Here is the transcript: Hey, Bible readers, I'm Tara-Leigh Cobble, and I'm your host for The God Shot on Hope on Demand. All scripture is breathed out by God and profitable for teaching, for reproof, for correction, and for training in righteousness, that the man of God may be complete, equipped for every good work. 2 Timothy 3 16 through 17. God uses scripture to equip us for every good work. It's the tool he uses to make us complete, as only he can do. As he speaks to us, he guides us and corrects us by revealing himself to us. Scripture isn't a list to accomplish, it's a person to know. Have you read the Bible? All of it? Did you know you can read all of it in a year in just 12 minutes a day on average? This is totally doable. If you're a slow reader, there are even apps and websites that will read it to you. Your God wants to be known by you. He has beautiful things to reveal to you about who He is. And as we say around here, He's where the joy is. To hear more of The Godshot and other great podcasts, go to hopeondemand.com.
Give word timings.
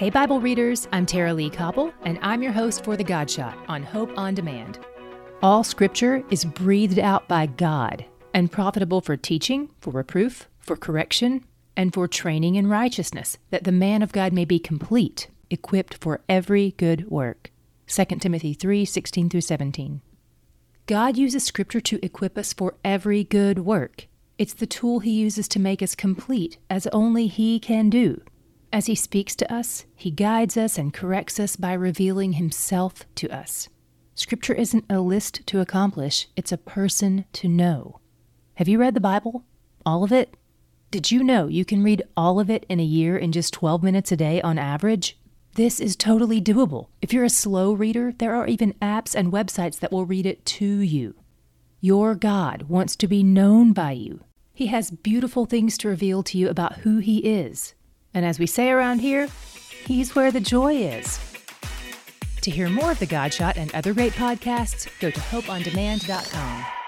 Hey, 0.00 0.08
Bible 0.08 0.40
readers, 0.40 0.88
I'm 0.92 1.04
Tara-Leigh 1.04 1.50
Cobble, 1.50 1.92
and 2.04 2.18
I'm 2.22 2.42
your 2.42 2.52
host 2.52 2.84
for 2.84 2.96
The 2.96 3.04
God 3.04 3.30
Shot 3.30 3.58
on 3.68 3.82
Hope 3.82 4.10
on 4.16 4.34
Demand. 4.34 4.78
All 5.42 5.62
scripture 5.62 6.24
is 6.30 6.46
breathed 6.46 6.98
out 6.98 7.28
by 7.28 7.44
God 7.44 8.06
and 8.32 8.50
profitable 8.50 9.02
for 9.02 9.18
teaching, 9.18 9.68
for 9.82 9.90
reproof, 9.90 10.48
for 10.58 10.74
correction, 10.74 11.44
and 11.76 11.92
for 11.92 12.08
training 12.08 12.54
in 12.54 12.66
righteousness, 12.66 13.36
that 13.50 13.64
the 13.64 13.72
man 13.72 14.00
of 14.00 14.10
God 14.10 14.32
may 14.32 14.46
be 14.46 14.58
complete, 14.58 15.28
equipped 15.50 15.98
for 16.00 16.22
every 16.30 16.70
good 16.78 17.10
work. 17.10 17.50
2 17.86 18.06
Timothy 18.20 18.54
3 18.54 18.86
16 18.86 19.28
through 19.28 19.42
17. 19.42 20.00
God 20.86 21.18
uses 21.18 21.44
scripture 21.44 21.82
to 21.82 22.02
equip 22.02 22.38
us 22.38 22.54
for 22.54 22.74
every 22.82 23.22
good 23.22 23.66
work. 23.66 24.06
It's 24.38 24.54
the 24.54 24.66
tool 24.66 25.00
he 25.00 25.10
uses 25.10 25.46
to 25.48 25.60
make 25.60 25.82
us 25.82 25.94
complete, 25.94 26.56
as 26.70 26.86
only 26.86 27.26
he 27.26 27.60
can 27.60 27.90
do. 27.90 28.22
As 28.72 28.86
he 28.86 28.94
speaks 28.94 29.34
to 29.36 29.52
us, 29.52 29.84
he 29.96 30.10
guides 30.10 30.56
us 30.56 30.78
and 30.78 30.94
corrects 30.94 31.40
us 31.40 31.56
by 31.56 31.72
revealing 31.72 32.34
himself 32.34 33.04
to 33.16 33.28
us. 33.28 33.68
Scripture 34.14 34.54
isn't 34.54 34.84
a 34.88 35.00
list 35.00 35.44
to 35.46 35.60
accomplish, 35.60 36.28
it's 36.36 36.52
a 36.52 36.58
person 36.58 37.24
to 37.32 37.48
know. 37.48 37.98
Have 38.54 38.68
you 38.68 38.78
read 38.78 38.94
the 38.94 39.00
Bible? 39.00 39.44
All 39.84 40.04
of 40.04 40.12
it? 40.12 40.36
Did 40.90 41.10
you 41.10 41.24
know 41.24 41.46
you 41.46 41.64
can 41.64 41.82
read 41.82 42.02
all 42.16 42.38
of 42.38 42.50
it 42.50 42.66
in 42.68 42.78
a 42.78 42.84
year 42.84 43.16
in 43.16 43.32
just 43.32 43.54
12 43.54 43.82
minutes 43.82 44.12
a 44.12 44.16
day 44.16 44.40
on 44.42 44.58
average? 44.58 45.18
This 45.54 45.80
is 45.80 45.96
totally 45.96 46.40
doable. 46.40 46.88
If 47.02 47.12
you're 47.12 47.24
a 47.24 47.30
slow 47.30 47.72
reader, 47.72 48.12
there 48.18 48.34
are 48.34 48.46
even 48.46 48.74
apps 48.74 49.16
and 49.16 49.32
websites 49.32 49.80
that 49.80 49.90
will 49.90 50.06
read 50.06 50.26
it 50.26 50.44
to 50.46 50.64
you. 50.64 51.14
Your 51.80 52.14
God 52.14 52.64
wants 52.64 52.94
to 52.96 53.08
be 53.08 53.24
known 53.24 53.72
by 53.72 53.92
you. 53.92 54.24
He 54.52 54.66
has 54.66 54.90
beautiful 54.90 55.46
things 55.46 55.76
to 55.78 55.88
reveal 55.88 56.22
to 56.24 56.38
you 56.38 56.48
about 56.48 56.78
who 56.78 56.98
He 56.98 57.18
is. 57.18 57.74
And 58.14 58.24
as 58.24 58.38
we 58.38 58.46
say 58.46 58.70
around 58.70 59.00
here, 59.00 59.28
He's 59.86 60.14
where 60.14 60.30
the 60.30 60.40
joy 60.40 60.74
is. 60.74 61.18
To 62.42 62.50
hear 62.50 62.68
more 62.68 62.92
of 62.92 62.98
The 62.98 63.06
Godshot 63.06 63.56
and 63.56 63.74
other 63.74 63.92
great 63.92 64.12
podcasts, 64.12 64.88
go 65.00 65.10
to 65.10 65.20
hopeondemand.com. 65.20 66.79